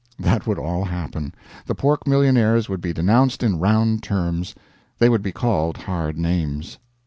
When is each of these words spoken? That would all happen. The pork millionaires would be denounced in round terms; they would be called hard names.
That 0.17 0.47
would 0.47 0.57
all 0.57 0.85
happen. 0.85 1.31
The 1.67 1.75
pork 1.75 2.07
millionaires 2.07 2.67
would 2.67 2.81
be 2.81 2.91
denounced 2.91 3.43
in 3.43 3.59
round 3.59 4.01
terms; 4.01 4.55
they 4.97 5.09
would 5.09 5.21
be 5.21 5.31
called 5.31 5.77
hard 5.77 6.17
names. 6.17 6.79